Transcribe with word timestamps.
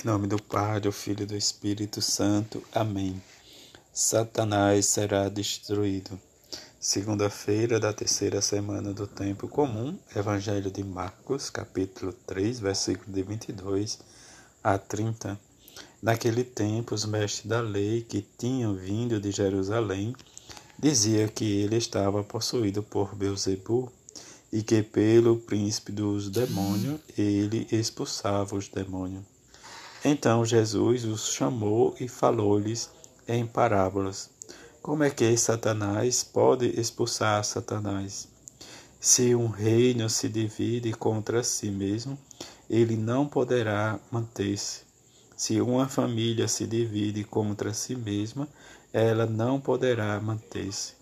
Em 0.00 0.06
nome 0.06 0.28
do 0.28 0.40
Pai, 0.40 0.80
do 0.80 0.92
Filho 0.92 1.24
e 1.24 1.26
do 1.26 1.36
Espírito 1.36 2.00
Santo. 2.00 2.62
Amém. 2.72 3.20
Satanás 3.92 4.86
será 4.86 5.28
destruído. 5.28 6.20
Segunda-feira 6.78 7.80
da 7.80 7.92
terceira 7.92 8.40
semana 8.40 8.94
do 8.94 9.08
tempo 9.08 9.48
comum, 9.48 9.98
Evangelho 10.14 10.70
de 10.70 10.84
Marcos, 10.84 11.50
capítulo 11.50 12.12
3, 12.12 12.60
versículo 12.60 13.12
de 13.12 13.24
22 13.24 13.98
a 14.62 14.78
30. 14.78 15.36
Naquele 16.00 16.44
tempo, 16.44 16.94
os 16.94 17.04
mestres 17.04 17.46
da 17.46 17.60
lei 17.60 18.02
que 18.02 18.24
tinham 18.38 18.76
vindo 18.76 19.20
de 19.20 19.32
Jerusalém 19.32 20.14
diziam 20.78 21.26
que 21.26 21.62
ele 21.62 21.76
estava 21.76 22.22
possuído 22.22 22.84
por 22.84 23.16
Beuzebu 23.16 23.92
e 24.52 24.62
que 24.62 24.80
pelo 24.80 25.38
príncipe 25.38 25.90
dos 25.90 26.30
demônios 26.30 27.00
ele 27.16 27.66
expulsava 27.72 28.54
os 28.54 28.68
demônios. 28.68 29.37
Então 30.10 30.42
Jesus 30.42 31.04
os 31.04 31.34
chamou 31.34 31.94
e 32.00 32.08
falou-lhes 32.08 32.88
em 33.28 33.46
parábolas: 33.46 34.30
Como 34.80 35.04
é 35.04 35.10
que 35.10 35.36
Satanás 35.36 36.24
pode 36.24 36.80
expulsar 36.80 37.44
Satanás? 37.44 38.26
Se 38.98 39.34
um 39.34 39.48
reino 39.48 40.08
se 40.08 40.26
divide 40.30 40.94
contra 40.94 41.44
si 41.44 41.70
mesmo, 41.70 42.18
ele 42.70 42.96
não 42.96 43.28
poderá 43.28 44.00
manter-se. 44.10 44.80
Se 45.36 45.60
uma 45.60 45.86
família 45.86 46.48
se 46.48 46.66
divide 46.66 47.22
contra 47.22 47.74
si 47.74 47.94
mesma, 47.94 48.48
ela 48.90 49.26
não 49.26 49.60
poderá 49.60 50.18
manter-se. 50.20 50.94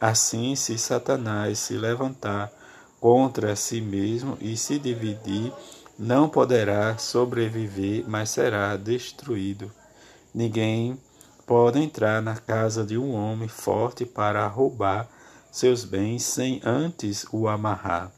Assim, 0.00 0.54
se 0.54 0.78
Satanás 0.78 1.58
se 1.58 1.76
levantar 1.76 2.52
contra 3.00 3.56
si 3.56 3.80
mesmo 3.80 4.38
e 4.40 4.56
se 4.56 4.78
dividir, 4.78 5.52
não 5.98 6.28
poderá 6.28 6.98
sobreviver, 6.98 8.04
mas 8.06 8.30
será 8.30 8.76
destruído. 8.76 9.72
Ninguém 10.34 10.98
pode 11.46 11.78
entrar 11.78 12.20
na 12.20 12.36
casa 12.36 12.84
de 12.84 12.98
um 12.98 13.14
homem 13.14 13.48
forte 13.48 14.04
para 14.04 14.46
roubar 14.46 15.08
seus 15.52 15.84
bens 15.84 16.24
sem 16.24 16.60
antes 16.64 17.24
o 17.30 17.46
amarrar. 17.46 18.10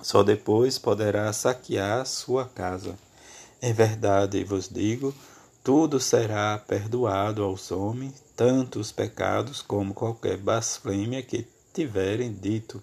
Só 0.00 0.22
depois 0.22 0.78
poderá 0.78 1.32
saquear 1.32 2.06
sua 2.06 2.46
casa. 2.46 2.94
Em 3.60 3.72
verdade 3.72 4.42
vos 4.44 4.68
digo, 4.68 5.14
tudo 5.62 5.98
será 5.98 6.56
perdoado 6.58 7.42
aos 7.42 7.72
homens, 7.72 8.22
tanto 8.36 8.78
os 8.78 8.92
pecados 8.92 9.60
como 9.60 9.92
qualquer 9.92 10.36
blasfêmia 10.36 11.22
que 11.22 11.46
tiverem 11.74 12.32
dito. 12.32 12.82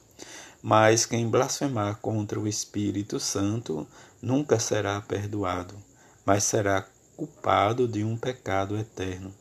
Mas 0.65 1.05
quem 1.05 1.29
blasfemar 1.29 1.97
contra 1.97 2.39
o 2.39 2.47
Espírito 2.47 3.19
Santo 3.19 3.85
nunca 4.21 4.57
será 4.57 5.01
perdoado, 5.01 5.75
mas 6.25 6.45
será 6.45 6.85
culpado 7.17 7.85
de 7.85 8.01
um 8.01 8.15
pecado 8.15 8.77
eterno. 8.77 9.33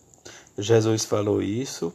Jesus 0.59 1.05
falou 1.05 1.41
isso 1.41 1.95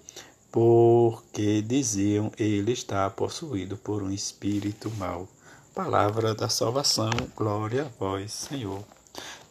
porque 0.50 1.62
diziam 1.62 2.32
ele 2.38 2.72
está 2.72 3.10
possuído 3.10 3.76
por 3.76 4.02
um 4.02 4.10
espírito 4.10 4.90
mau. 4.92 5.28
Palavra 5.76 6.34
da 6.34 6.48
salvação, 6.48 7.12
glória 7.36 7.84
a 7.84 8.00
vós, 8.00 8.32
Senhor. 8.32 8.82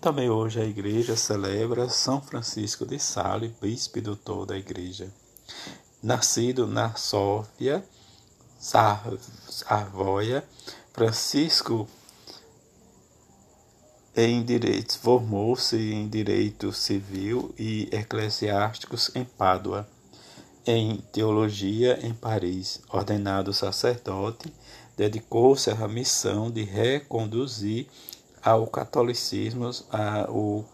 Também 0.00 0.30
hoje 0.30 0.58
a 0.58 0.64
igreja 0.64 1.16
celebra 1.16 1.90
São 1.90 2.22
Francisco 2.22 2.86
de 2.86 2.98
Sales, 2.98 3.52
bispo 3.61 4.00
doutor 4.00 4.46
da 4.46 4.56
igreja. 4.56 5.12
Nascido 6.02 6.66
na 6.66 6.94
Sófia, 6.94 7.84
Savoia, 8.58 10.44
Francisco 10.92 11.88
em 14.18 14.42
direitos 14.42 14.96
formou-se 14.96 15.76
em 15.76 16.08
direito 16.08 16.72
civil 16.72 17.54
e 17.58 17.86
eclesiásticos 17.92 19.10
em 19.14 19.24
Pádua, 19.24 19.86
em 20.66 20.96
teologia 21.12 21.98
em 22.02 22.14
Paris. 22.14 22.80
Ordenado 22.90 23.52
sacerdote, 23.52 24.50
dedicou-se 24.96 25.70
à 25.70 25.86
missão 25.86 26.50
de 26.50 26.62
reconduzir 26.64 27.89
ao 28.42 28.66
catolicismo 28.66 29.68
o 30.30 30.64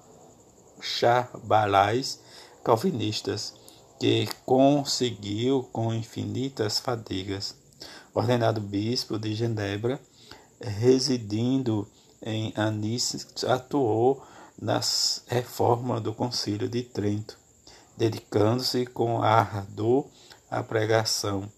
charbalais 0.80 2.20
calvinistas, 2.62 3.54
que 3.98 4.28
conseguiu 4.46 5.68
com 5.72 5.92
infinitas 5.92 6.78
fadigas 6.78 7.56
ordenado 8.14 8.60
bispo 8.60 9.18
de 9.18 9.34
Genebra, 9.34 10.00
residindo 10.60 11.88
em 12.22 12.52
Anis, 12.56 13.26
atuou 13.46 14.22
na 14.60 14.80
reforma 15.26 16.00
do 16.00 16.12
Concílio 16.12 16.68
de 16.68 16.82
Trento, 16.82 17.38
dedicando-se 17.96 18.86
com 18.86 19.22
ardor 19.22 20.06
à 20.50 20.62
pregação. 20.62 21.50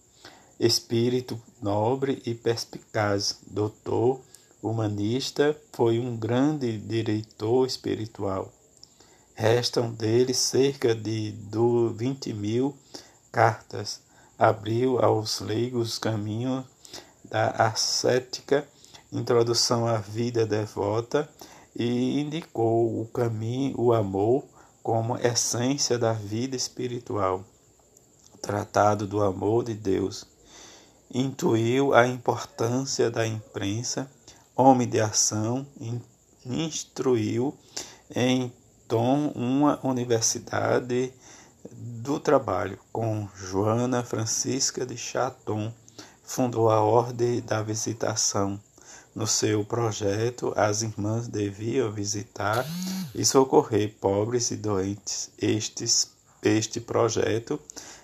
Espírito 0.58 1.40
nobre 1.60 2.22
e 2.24 2.34
perspicaz, 2.34 3.40
doutor, 3.46 4.20
humanista, 4.62 5.54
foi 5.72 5.98
um 5.98 6.16
grande 6.16 6.78
diretor 6.78 7.66
espiritual. 7.66 8.52
Restam 9.34 9.90
dele 9.90 10.32
cerca 10.32 10.94
de 10.94 11.34
20 11.96 12.32
mil 12.32 12.74
cartas 13.32 14.03
abriu 14.38 14.98
aos 14.98 15.40
leigos 15.40 15.98
caminho 15.98 16.64
da 17.24 17.50
ascética, 17.50 18.66
introdução 19.12 19.86
à 19.86 19.98
vida 19.98 20.44
devota 20.46 21.28
e 21.74 22.20
indicou 22.20 23.00
o 23.00 23.06
caminho, 23.06 23.74
o 23.80 23.92
amor, 23.92 24.44
como 24.82 25.16
essência 25.16 25.98
da 25.98 26.12
vida 26.12 26.54
espiritual. 26.54 27.44
Tratado 28.42 29.06
do 29.06 29.22
amor 29.22 29.64
de 29.64 29.74
Deus. 29.74 30.26
Intuiu 31.12 31.94
a 31.94 32.06
importância 32.06 33.10
da 33.10 33.26
imprensa, 33.26 34.10
homem 34.54 34.88
de 34.88 35.00
ação, 35.00 35.66
instruiu 36.44 37.56
em 38.14 38.52
tom 38.86 39.32
uma 39.34 39.80
universidade 39.82 41.12
do 41.70 42.20
Trabalho, 42.20 42.78
com 42.92 43.28
Joana 43.34 44.02
Francisca 44.02 44.84
de 44.84 44.96
Chaton, 44.96 45.72
fundou 46.22 46.70
a 46.70 46.80
Ordem 46.80 47.40
da 47.40 47.62
Visitação. 47.62 48.60
No 49.14 49.26
seu 49.26 49.64
projeto, 49.64 50.52
as 50.56 50.82
irmãs 50.82 51.28
deviam 51.28 51.90
visitar 51.90 52.66
e 53.14 53.24
socorrer 53.24 53.94
pobres 54.00 54.50
e 54.50 54.56
doentes. 54.56 55.30
Estes, 55.40 56.10
este 56.42 56.80
projeto, 56.80 57.58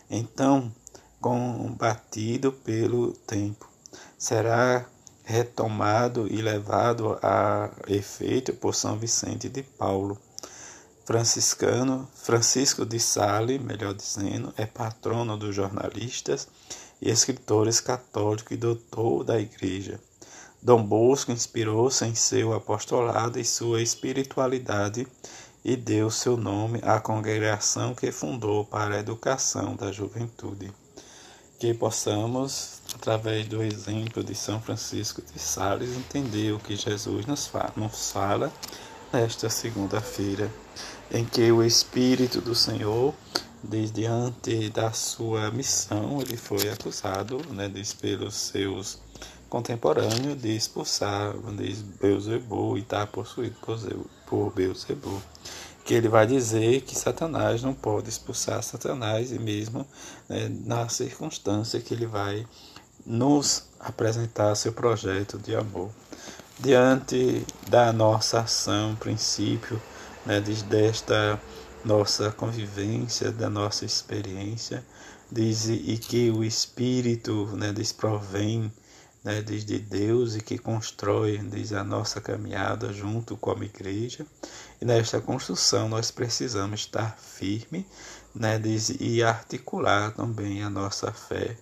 então 0.09 0.73
combatido 1.21 2.53
pelo 2.53 3.13
tempo, 3.13 3.69
será 4.17 4.87
retomado 5.25 6.27
e 6.27 6.41
levado 6.41 7.19
a 7.23 7.71
efeito 7.87 8.55
por 8.55 8.75
São 8.75 8.97
Vicente 8.99 9.49
de 9.49 9.63
Paulo 9.63 10.19
franciscano, 11.11 12.09
Francisco 12.15 12.87
de 12.87 13.01
Sale, 13.01 13.59
melhor 13.59 13.93
dizendo, 13.93 14.55
é 14.57 14.65
patrono 14.65 15.37
dos 15.37 15.53
jornalistas 15.53 16.47
e 17.03 17.11
escritores 17.11 17.81
católicos 17.81 18.53
e 18.53 18.57
doutor 18.57 19.25
da 19.25 19.41
Igreja. 19.41 19.99
Dom 20.63 20.85
Bosco 20.85 21.33
inspirou-se 21.33 22.05
em 22.05 22.15
seu 22.15 22.53
apostolado 22.53 23.41
e 23.41 23.45
sua 23.45 23.83
espiritualidade 23.83 25.05
e 25.65 25.75
deu 25.75 26.13
seu 26.13 26.37
nome 26.37 26.79
à 26.85 27.01
congregação 27.01 27.93
que 27.93 28.13
fundou 28.13 28.65
para 28.65 28.95
a 28.95 29.01
educação 29.01 29.75
da 29.75 29.91
juventude. 29.91 30.73
Que 31.59 31.75
possamos, 31.75 32.83
através 32.95 33.49
do 33.49 33.65
exemplo 33.65 34.23
de 34.23 34.37
São 34.37 34.61
Francisco 34.61 35.21
de 35.21 35.41
Sales, 35.41 35.91
entender 35.91 36.53
o 36.53 36.61
que 36.61 36.77
Jesus 36.77 37.27
nos 37.27 37.49
fala 37.49 38.53
nesta 39.13 39.51
segunda-feira 39.51 40.51
em 41.11 41.25
que 41.25 41.51
o 41.51 41.65
Espírito 41.65 42.41
do 42.41 42.55
Senhor, 42.55 43.13
desde 43.63 44.07
antes 44.07 44.71
da 44.71 44.93
sua 44.93 45.51
missão, 45.51 46.21
ele 46.21 46.37
foi 46.37 46.69
acusado 46.71 47.41
né, 47.53 47.71
pelos 48.01 48.35
seus 48.35 48.99
contemporâneos 49.49 50.41
de 50.41 50.57
expulsar 50.57 51.33
de 51.57 51.75
Beuzebu 52.01 52.79
e 52.79 52.83
estar 52.83 53.07
possuído 53.09 53.57
por 54.27 54.53
Beuzebu. 54.53 55.21
Que 55.85 55.95
ele 55.95 56.09
vai 56.09 56.27
dizer 56.27 56.83
que 56.83 56.97
Satanás 56.97 57.63
não 57.63 57.75
pode 57.75 58.09
expulsar 58.09 58.63
Satanás, 58.63 59.33
e 59.33 59.39
mesmo 59.41 59.85
né, 60.29 60.49
na 60.65 60.89
circunstância 60.89 61.81
que 61.81 61.93
ele 61.93 62.07
vai 62.07 62.47
nos 63.05 63.65
apresentar 63.81 64.55
seu 64.55 64.73
projeto 64.73 65.37
de 65.37 65.57
amor. 65.57 65.91
Diante 66.63 67.47
da 67.69 67.91
nossa 67.91 68.41
ação, 68.41 68.95
princípio, 68.95 69.81
né, 70.27 70.41
desta 70.41 71.41
nossa 71.83 72.31
convivência, 72.31 73.33
da 73.33 73.49
nossa 73.49 73.87
experiência, 73.87 74.85
diz 75.33 75.69
e 75.69 75.97
que 75.97 76.31
o 76.31 76.45
Espírito 76.45 77.47
né, 77.57 77.73
desprovém 77.73 78.71
né, 79.25 79.41
diz 79.41 79.65
de 79.65 79.79
Deus 79.79 80.35
e 80.35 80.41
que 80.43 80.59
constrói, 80.59 81.39
diz 81.39 81.73
a 81.73 81.83
nossa 81.83 82.21
caminhada 82.21 82.93
junto 82.93 83.39
com 83.39 83.53
a 83.53 83.65
igreja. 83.65 84.27
E 84.81 84.85
nesta 84.85 85.19
construção 85.19 85.89
nós 85.89 86.11
precisamos 86.11 86.81
estar 86.81 87.17
firme, 87.19 87.87
né, 88.35 88.59
diz, 88.59 88.91
e 89.01 89.23
articular 89.23 90.13
também 90.13 90.63
a 90.63 90.69
nossa 90.69 91.11
fé 91.11 91.57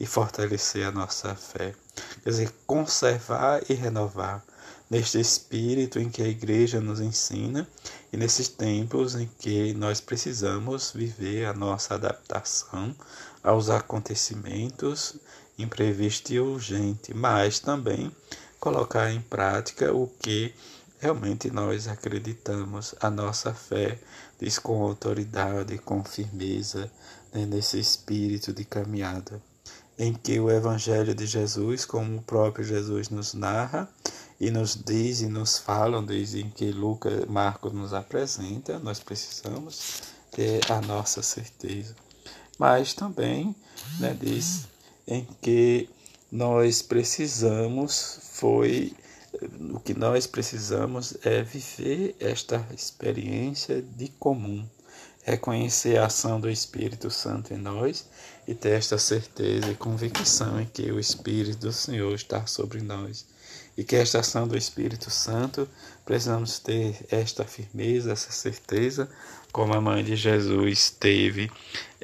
e 0.00 0.06
fortalecer 0.06 0.86
a 0.86 0.90
nossa 0.90 1.34
fé. 1.34 1.74
Quer 2.22 2.30
dizer, 2.30 2.54
conservar 2.66 3.62
e 3.68 3.74
renovar 3.74 4.44
neste 4.90 5.20
espírito 5.20 5.98
em 5.98 6.08
que 6.08 6.22
a 6.22 6.28
igreja 6.28 6.80
nos 6.80 7.00
ensina 7.00 7.68
e 8.12 8.16
nesses 8.16 8.48
tempos 8.48 9.14
em 9.14 9.28
que 9.38 9.74
nós 9.74 10.00
precisamos 10.00 10.90
viver 10.92 11.46
a 11.46 11.52
nossa 11.52 11.94
adaptação 11.94 12.94
aos 13.42 13.68
acontecimentos 13.70 15.16
imprevisto 15.58 16.32
e 16.32 16.40
urgente, 16.40 17.12
mas 17.12 17.58
também 17.58 18.12
colocar 18.60 19.10
em 19.10 19.20
prática 19.20 19.92
o 19.92 20.06
que 20.06 20.54
realmente 21.00 21.50
nós 21.50 21.88
acreditamos, 21.88 22.94
a 23.00 23.10
nossa 23.10 23.52
fé 23.52 23.98
diz 24.40 24.58
com 24.58 24.82
autoridade, 24.82 25.78
com 25.78 26.04
firmeza, 26.04 26.90
né, 27.32 27.44
nesse 27.44 27.78
espírito 27.78 28.52
de 28.52 28.64
caminhada, 28.64 29.42
em 29.98 30.12
que 30.12 30.38
o 30.38 30.50
Evangelho 30.50 31.14
de 31.14 31.26
Jesus, 31.26 31.84
como 31.84 32.18
o 32.18 32.22
próprio 32.22 32.64
Jesus 32.64 33.08
nos 33.08 33.34
narra 33.34 33.88
e 34.40 34.50
nos 34.50 34.76
diz 34.76 35.20
e 35.20 35.26
nos 35.26 35.58
falam, 35.58 36.04
desde 36.04 36.44
que 36.44 36.70
Lucas, 36.70 37.24
Marcos 37.26 37.72
nos 37.72 37.92
apresenta, 37.92 38.78
nós 38.78 39.00
precisamos 39.00 40.02
ter 40.30 40.60
a 40.70 40.80
nossa 40.80 41.22
certeza. 41.22 41.96
Mas 42.58 42.94
também 42.94 43.54
né, 43.98 44.16
diz 44.18 44.68
em 45.06 45.26
que 45.42 45.88
nós 46.30 46.82
precisamos 46.82 48.20
foi 48.32 48.94
o 49.72 49.78
que 49.80 49.94
nós 49.94 50.26
precisamos 50.26 51.16
é 51.24 51.42
viver 51.42 52.16
esta 52.18 52.66
experiência 52.74 53.82
de 53.82 54.08
comum, 54.08 54.66
reconhecer 55.28 55.98
a 55.98 56.06
ação 56.06 56.40
do 56.40 56.48
Espírito 56.48 57.10
Santo 57.10 57.52
em 57.52 57.58
nós 57.58 58.08
e 58.46 58.54
ter 58.54 58.70
esta 58.70 58.96
certeza 58.96 59.70
e 59.70 59.74
convicção 59.74 60.60
em 60.60 60.64
que 60.64 60.90
o 60.90 60.98
Espírito 60.98 61.58
do 61.58 61.72
Senhor 61.72 62.14
está 62.14 62.46
sobre 62.46 62.80
nós. 62.80 63.26
E 63.76 63.84
que 63.84 63.94
esta 63.94 64.20
ação 64.20 64.48
do 64.48 64.56
Espírito 64.56 65.10
Santo 65.10 65.68
precisamos 66.04 66.58
ter 66.58 66.96
esta 67.10 67.44
firmeza, 67.44 68.12
essa 68.12 68.32
certeza, 68.32 69.08
como 69.52 69.74
a 69.74 69.80
mãe 69.80 70.02
de 70.02 70.16
Jesus 70.16 70.90
teve 70.90 71.50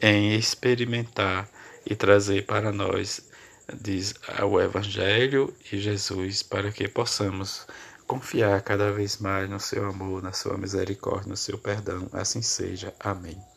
em 0.00 0.35
experimentar 0.35 1.49
e 1.85 1.97
trazer 1.97 2.44
para 2.47 2.70
nós, 2.70 3.23
diz 3.81 4.15
o 4.43 4.61
Evangelho 4.61 5.53
e 5.73 5.79
Jesus, 5.79 6.43
para 6.43 6.70
que 6.70 6.87
possamos 6.87 7.67
confiar 8.06 8.62
cada 8.62 8.91
vez 8.91 9.19
mais 9.19 9.51
no 9.51 9.61
seu 9.61 9.85
amor, 9.87 10.23
na 10.23 10.33
sua 10.33 10.56
misericórdia, 10.56 11.29
no 11.29 11.37
seu 11.37 11.59
perdão. 11.59 12.09
Assim 12.12 12.41
seja. 12.41 12.95
Amém. 12.99 13.45